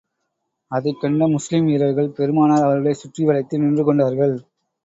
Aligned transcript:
அதைக் 0.71 0.99
கண்ட 1.01 1.27
முஸ்லிம் 1.27 1.65
வீரர்கள் 1.65 2.09
பெருமானார் 2.09 2.63
அவர்களைச் 2.63 2.97
சுற்றி 2.97 3.25
வளைத்து 3.25 3.59
நின்று 3.59 3.85
கொண்டார்கள். 3.85 4.35